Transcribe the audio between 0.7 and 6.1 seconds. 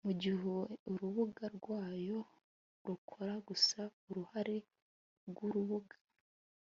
urubuga rwayo rukora gusa uruhare rwurubuga